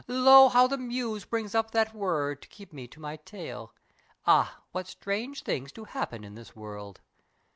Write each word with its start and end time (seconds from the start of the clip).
—lo, 0.07 0.49
how 0.49 0.65
the 0.65 0.79
Muse 0.79 1.25
Brings 1.25 1.53
up 1.53 1.69
that 1.69 1.93
word 1.93 2.41
to 2.41 2.47
keep 2.47 2.73
me 2.73 2.87
to 2.87 2.99
my 2.99 3.17
tale! 3.17 3.71
Ah! 4.25 4.57
what 4.71 4.87
strange 4.87 5.43
things 5.43 5.71
do 5.71 5.83
happen 5.83 6.23
in 6.23 6.33
this 6.33 6.55
world! 6.55 7.01